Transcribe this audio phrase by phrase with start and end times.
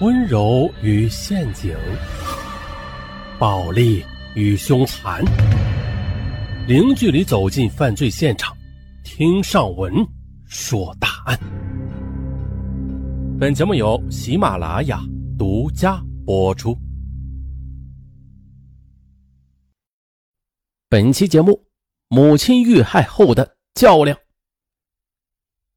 [0.00, 1.76] 温柔与陷阱，
[3.38, 4.02] 暴力
[4.34, 5.22] 与凶残，
[6.66, 8.56] 零距离走进犯罪现场，
[9.04, 9.92] 听上文
[10.46, 11.38] 说大案。
[13.38, 15.02] 本节目由喜马拉雅
[15.38, 16.74] 独家播出。
[20.88, 21.62] 本期节目，
[22.08, 24.16] 母亲遇害后的较量，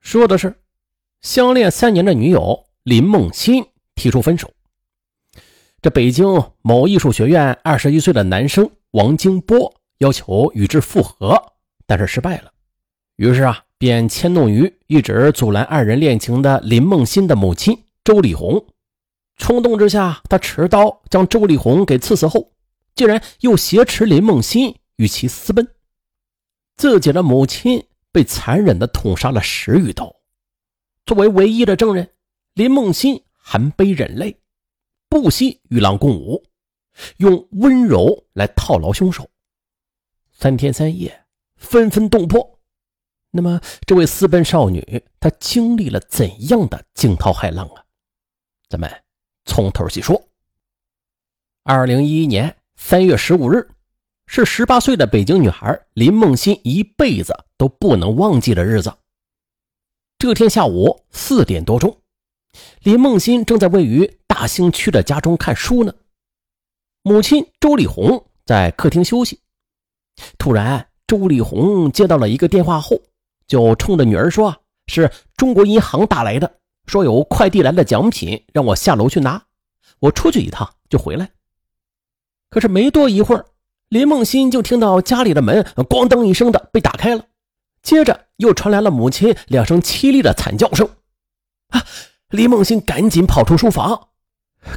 [0.00, 0.60] 说的是
[1.20, 3.64] 相恋三年的女友林梦欣。
[3.98, 4.50] 提出分手。
[5.82, 6.26] 这北京
[6.62, 11.52] 某艺术学院二十一岁的男生王金波要求与之复合，
[11.86, 12.52] 但是失败了。
[13.16, 18.64] 于是啊，便迁怒于一直阻拦二人恋情的林梦欣的母亲周丽红。
[19.36, 22.52] 冲动之下，他持刀将周丽红给刺死后，
[22.94, 25.68] 竟然又挟持林梦欣与其私奔。
[26.76, 30.16] 自己的母亲被残忍的捅杀了十余刀。
[31.06, 32.10] 作为唯一的证人，
[32.54, 33.22] 林梦欣。
[33.50, 34.36] 含悲忍泪，
[35.08, 36.44] 不惜与狼共舞，
[37.16, 39.26] 用温柔来套牢凶手。
[40.30, 41.24] 三天三夜，
[41.56, 42.60] 纷纷动魄。
[43.30, 47.82] 那么，这位私奔少女，她经历了怎样的惊涛骇浪啊？
[48.68, 49.02] 咱们
[49.46, 50.22] 从头细说。
[51.62, 53.66] 二零一一年三月十五日，
[54.26, 58.94] 是十八岁的北京女孩林梦欣一辈子都不能忘记的日子。
[60.18, 61.98] 这天下午四点多钟。
[62.82, 65.92] 林梦欣正在位于大兴区的家中看书呢，
[67.02, 69.40] 母亲周丽红在客厅休息。
[70.38, 73.00] 突然，周丽红接到了一个电话后，
[73.46, 79.42] 就冲着女儿说：“是中国银行打来的，说有快递来的奖品，让我下楼去拿。
[80.00, 81.30] 我出去一趟就回来。”
[82.50, 83.46] 可是没多一会儿，
[83.88, 87.26] 林梦欣就听到家里的门“咣当”一声的被打开了，
[87.82, 90.88] 接着又传来了母亲两声凄厉的惨叫声
[91.70, 91.84] ：“啊！”
[92.30, 94.08] 李梦欣赶紧跑出书房，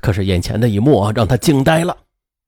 [0.02, 1.98] 可是眼前的一幕啊让他惊呆了。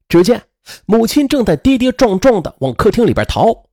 [0.07, 0.41] 只见
[0.85, 3.65] 母亲正在跌跌撞撞地往客厅里边逃，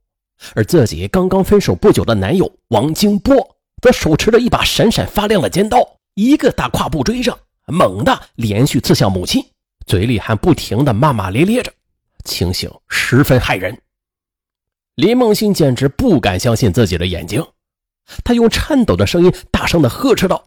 [0.57, 5.79] 而自己刚刚分手不久的男友王金波则手持着一把闪闪发亮的尖刀，
[6.15, 9.45] 一个大跨步追上，猛地连续刺向母亲，
[9.87, 11.73] 嘴里还不停地骂骂咧咧着，
[12.25, 13.81] 情形十分骇人。
[14.97, 17.47] 林梦欣简直不敢相信自己的眼睛，
[18.25, 20.45] 她用颤抖的声音大声地呵斥道。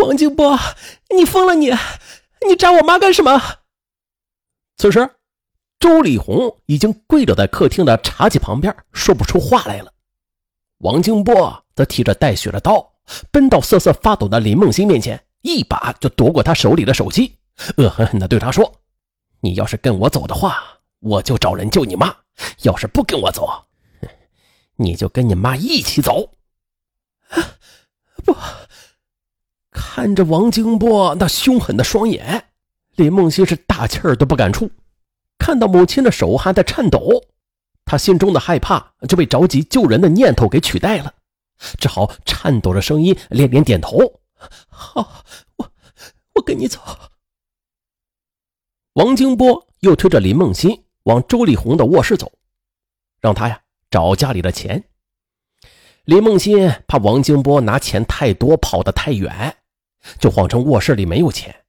[0.00, 0.58] 王静波，
[1.14, 1.54] 你疯了！
[1.54, 1.70] 你，
[2.46, 3.40] 你扎我妈干什么？
[4.76, 5.10] 此时，
[5.78, 9.92] 周丽红已经跪倒在客厅的茶几旁边，说不出话来了。
[10.78, 12.92] 王静波则提着带血的刀，
[13.30, 17.36] 奔到瑟瑟发抖的林梦欣面前，一把就夺过她手里的手机，
[17.76, 18.72] 恶狠狠地对她说
[19.40, 20.62] ：“你要是跟我走的话，
[21.00, 22.08] 我就找人救你妈；
[22.62, 23.48] 要是不跟我走，
[24.76, 26.30] 你就跟你妈一起走。
[28.24, 28.36] ”不。
[29.94, 32.42] 看着王金波那凶狠的双眼，
[32.96, 34.70] 林梦溪是大气儿都不敢出。
[35.36, 37.22] 看到母亲的手还在颤抖，
[37.84, 41.12] 他心中的害怕就被着急救人的念头给取代了，
[41.78, 43.98] 只好颤抖着声音连连点头
[44.70, 45.22] ：“好，
[45.56, 45.70] 我
[46.36, 46.80] 我跟你走。”
[48.94, 52.32] 王金波又推着林梦欣往周丽红的卧室走，
[53.20, 53.60] 让他呀
[53.90, 54.82] 找家里的钱。
[56.04, 59.54] 林梦欣怕王金波拿钱太多，跑得太远。
[60.18, 61.64] 就谎称卧室里没有钱，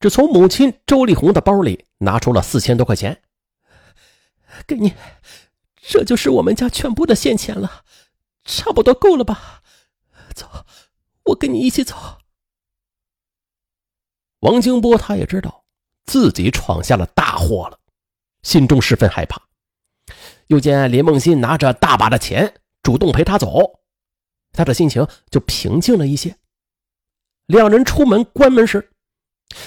[0.00, 3.22] 只从母亲周丽红的包里拿出了四千多块钱，
[4.66, 4.94] 给你，
[5.76, 7.84] 这就是我们家全部的现钱了，
[8.44, 9.62] 差不多够了吧？
[10.34, 10.66] 走，
[11.24, 12.18] 我跟你一起走。
[14.40, 15.64] 王金波他也知道
[16.04, 17.78] 自己闯下了大祸了，
[18.42, 19.40] 心中十分害怕，
[20.48, 23.80] 又见林梦欣拿着大把的钱主动陪他走，
[24.52, 26.36] 他的心情就平静了一些。
[27.46, 28.90] 两人出门关门时，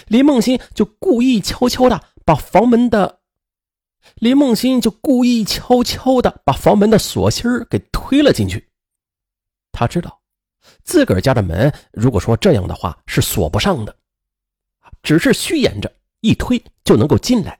[0.07, 3.19] 林梦欣就故意悄悄的把房门的
[4.16, 8.69] 林梦欣就故意悄悄的把房门的锁芯给推了进去。
[9.72, 10.19] 他知道
[10.84, 13.96] 自个儿家的门，如果说这样的话是锁不上的，
[15.02, 17.59] 只是虚掩着一推就能够进来。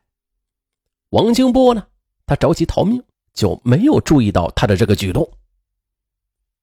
[1.12, 1.88] 王金波呢，
[2.26, 3.02] 他着急逃命，
[3.34, 5.30] 就没有注意到他的这个举动。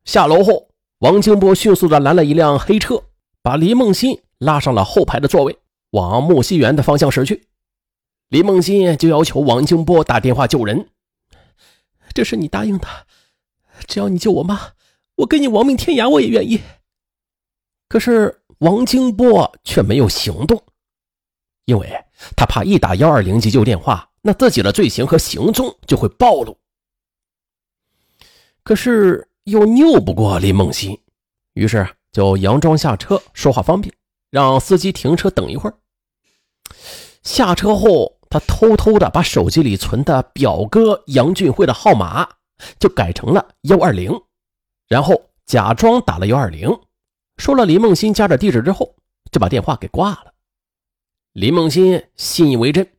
[0.05, 0.69] 下楼后，
[0.99, 3.03] 王金波迅速的拦了一辆黑车。
[3.47, 5.57] 把李梦欣拉上了后排的座位，
[5.91, 7.47] 往木樨园的方向驶去。
[8.27, 10.91] 李梦欣就要求王金波打电话救人，
[12.13, 12.89] 这是你答应的，
[13.87, 14.73] 只要你救我妈，
[15.15, 16.61] 我跟你亡命天涯，我也愿意。
[17.89, 20.61] 可是王金波却没有行动，
[21.67, 22.05] 因为
[22.37, 26.59] 他怕一打幺二零急救电话，那自己的罪行和行踪就会暴露。
[28.65, 31.01] 可是又拗不过李梦欣，
[31.53, 31.96] 于是。
[32.17, 33.95] 就佯装下车，说话方便，
[34.31, 35.77] 让司机停车等一会儿。
[37.23, 42.27] 下车后，他偷偷的把手机里存的表哥杨俊辉的号码
[42.79, 44.19] 就改成了幺二零，
[44.89, 46.75] 然后假装打了幺二零，
[47.37, 48.97] 说了林梦欣家的地址之后，
[49.31, 50.33] 就把电话给挂了。
[51.35, 52.91] 林梦欣信以为真，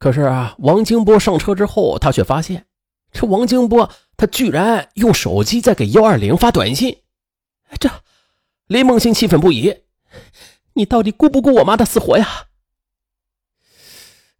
[0.00, 2.66] 可是啊，王金波上车之后，他却发现
[3.12, 6.98] 这王金波他居然用手机在给幺二零发短信，
[7.78, 7.88] 这。
[8.66, 9.82] 林梦欣气愤不已
[10.74, 12.48] ：“你到底顾不顾我妈的死活呀？”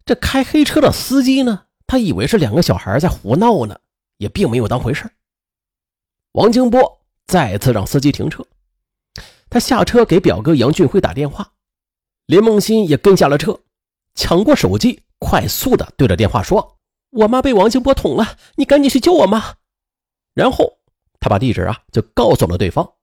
[0.05, 1.65] 这开黑车的司机呢？
[1.87, 3.79] 他以为是两个小孩在胡闹呢，
[4.17, 5.07] 也并没有当回事。
[6.31, 8.43] 王金波再次让司机停车，
[9.51, 11.53] 他下车给表哥杨俊辉打电话。
[12.25, 13.61] 林梦欣也跟下了车，
[14.15, 16.79] 抢过手机，快速的对着电话说
[17.11, 19.57] ：“我妈被王金波捅了，你赶紧去救我妈。”
[20.33, 20.79] 然后
[21.19, 22.94] 他把地址啊就告诉了对方。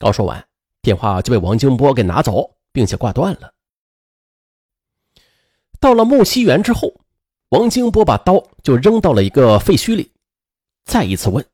[0.00, 0.48] 刚说完，
[0.80, 3.52] 电话就被王金波给拿走，并且挂断了。
[5.78, 7.02] 到了木樨园之后，
[7.50, 10.10] 王金波把刀就扔到了一个废墟里，
[10.86, 11.46] 再一次问：“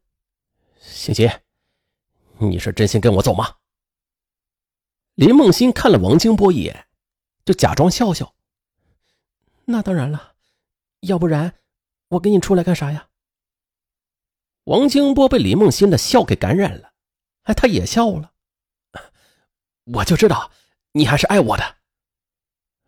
[0.79, 1.29] 欣欣，
[2.39, 3.57] 你是真心跟我走吗？”
[5.17, 6.87] 林梦欣看了王金波一眼，
[7.45, 8.33] 就假装笑笑
[9.67, 10.35] ：“那当然了，
[11.01, 11.53] 要不然
[12.11, 13.09] 我跟你出来干啥呀？”
[14.65, 16.93] 王金波被林梦欣的笑给感染了，
[17.43, 18.35] 哎，他也笑了。
[19.87, 20.50] 我就知道
[20.93, 21.77] 你还是爱我的，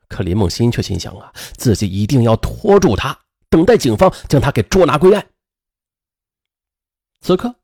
[0.08, 3.16] 可林梦欣却心想啊，自己一定要拖住他，
[3.48, 5.30] 等待警方将他给捉拿归案。
[7.20, 7.54] 此刻，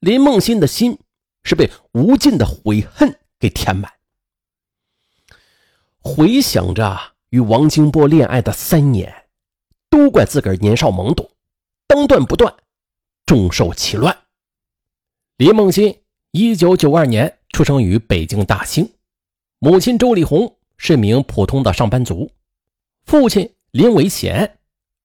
[0.00, 0.98] 林梦欣的心
[1.44, 3.92] 是被无尽的悔恨给填满。
[5.98, 9.28] 回想着与王金波恋爱的三年，
[9.90, 11.30] 都怪自个儿年少懵懂，
[11.86, 12.54] 当断不断，
[13.26, 14.16] 众受其乱。
[15.36, 17.38] 林梦欣，一九九二年。
[17.52, 18.90] 出生于北京大兴，
[19.58, 22.30] 母亲周丽红是名普通的上班族，
[23.04, 24.58] 父亲林维贤，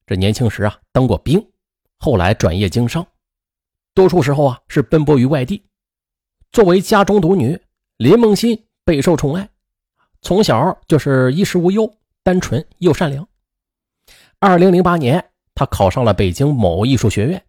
[0.05, 1.45] 这年轻时啊当过兵，
[1.99, 3.05] 后来转业经商，
[3.93, 5.61] 多数时候啊是奔波于外地。
[6.53, 7.59] 作为家中独女，
[7.97, 9.49] 林梦欣备受宠爱，
[10.21, 11.93] 从小就是衣食无忧，
[12.23, 13.27] 单纯又善良。
[14.39, 17.45] 二零零八年，她考上了北京某艺术学院。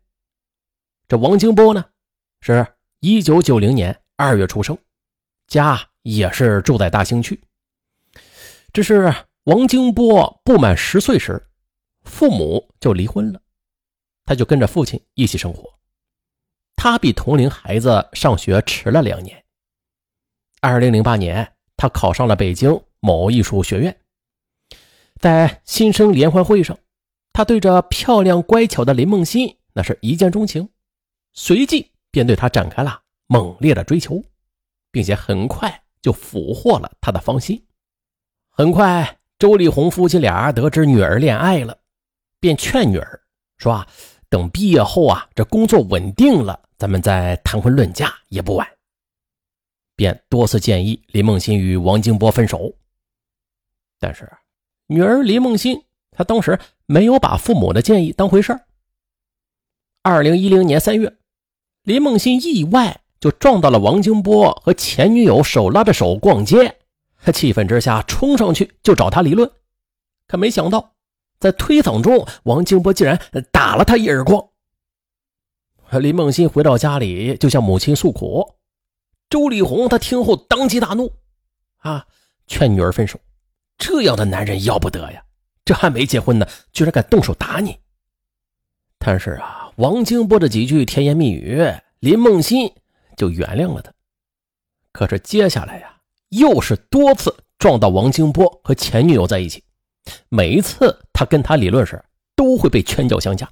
[1.06, 1.84] 这王金波呢，
[2.40, 2.66] 是
[2.98, 4.76] 一九九零年二月出生。
[5.48, 7.40] 家也是住在大兴区，
[8.72, 9.12] 只是
[9.44, 11.42] 王金波不满十岁时，
[12.04, 13.40] 父母就离婚了，
[14.26, 15.68] 他就跟着父亲一起生活。
[16.76, 19.42] 他比同龄孩子上学迟了两年。
[20.60, 24.00] 二零零八年，他考上了北京某艺术学院，
[25.18, 26.78] 在新生联欢会上，
[27.32, 30.68] 他对着漂亮乖巧的林梦欣那是一见钟情，
[31.32, 34.22] 随即便对她展开了猛烈的追求。
[34.90, 37.62] 并且很快就俘获了他的芳心。
[38.48, 41.78] 很快，周丽红夫妻俩得知女儿恋爱了，
[42.40, 43.20] 便劝女儿
[43.56, 43.86] 说：“啊，
[44.28, 48.68] 等毕业后啊，这工作稳定了，咱们再谈婚论嫁也不晚。”
[49.94, 52.72] 便多次建议林梦欣与王金波分手。
[53.98, 54.30] 但是，
[54.86, 58.64] 女儿林梦欣她当时没有把父母的建议当回事儿。
[60.02, 61.16] 二零一零年三月，
[61.82, 63.02] 林梦欣意外。
[63.20, 66.76] 就撞到了王金波和前女友手拉着手逛街，
[67.20, 69.50] 他气愤之下冲上去就找他理论，
[70.28, 70.92] 可没想到
[71.40, 73.20] 在推搡中，王金波竟然
[73.50, 74.48] 打了他一耳光。
[76.00, 78.54] 林梦欣回到家里就向母亲诉苦，
[79.30, 81.12] 周丽红她听后当即大怒，
[81.78, 82.06] 啊，
[82.46, 83.18] 劝女儿分手，
[83.78, 85.24] 这样的男人要不得呀，
[85.64, 87.78] 这还没结婚呢，居然敢动手打你。
[88.98, 91.64] 但是啊，王金波的几句甜言蜜语，
[92.00, 92.72] 林梦欣。
[93.18, 93.92] 就原谅了他，
[94.92, 99.62] 可是接下来呀，又是多次撞到王金波和前女友在一起，
[100.28, 102.02] 每一次他跟他理论时，
[102.36, 103.50] 都会被拳脚相加。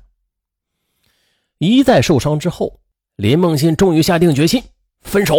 [1.58, 2.80] 一再受伤之后，
[3.16, 4.62] 林梦欣终于下定决心
[5.00, 5.37] 分手。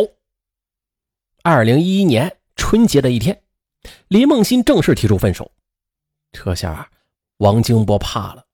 [1.43, 3.41] 二零一一年春节的一天，
[4.09, 5.49] 林梦欣正式提出分手，
[6.33, 6.89] 这下
[7.37, 8.45] 王金波怕了，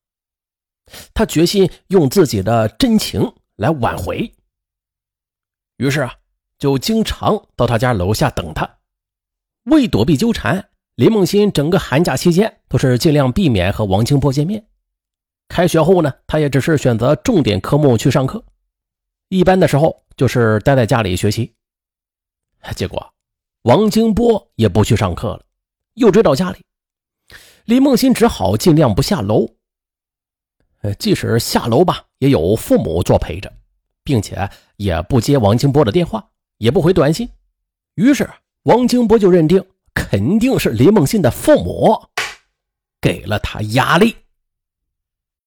[1.13, 4.31] 他决心用自己的真情来挽回。
[5.83, 6.15] 于是啊，
[6.57, 8.77] 就经常到他家楼下等他。
[9.63, 14.65] 为躲避纠缠，林梦欣整个寒假期间都是尽量避免和王清波见面。
[15.49, 18.41] 开学后呢，他也只是选择重点科目去上课，
[19.27, 21.53] 一般的时候就是待在家里学习。
[22.77, 23.13] 结果，
[23.63, 25.43] 王清波也不去上课了，
[25.95, 26.59] 又追到家里，
[27.65, 29.45] 林梦欣只好尽量不下楼。
[30.97, 33.53] 即使下楼吧，也有父母做陪着。
[34.03, 37.29] 并且也不接王清波的电话，也不回短信，
[37.95, 38.29] 于是
[38.63, 42.01] 王清波就认定肯定是林梦欣的父母
[43.01, 44.15] 给了他压力。